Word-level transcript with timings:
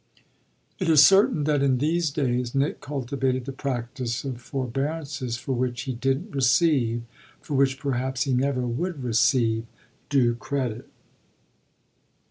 It 0.79 0.89
is 0.89 1.05
certain 1.05 1.43
that 1.43 1.61
in 1.61 1.77
these 1.77 2.09
days 2.09 2.55
Nick 2.55 2.81
cultivated 2.81 3.45
the 3.45 3.51
practice 3.51 4.23
of 4.25 4.41
forbearances 4.41 5.37
for 5.37 5.53
which 5.53 5.83
he 5.83 5.93
didn't 5.93 6.33
receive, 6.33 7.03
for 7.39 7.53
which 7.53 7.77
perhaps 7.79 8.23
he 8.23 8.33
never 8.33 8.65
would 8.65 9.03
receive, 9.03 9.67
due 10.09 10.33
credit. 10.33 10.89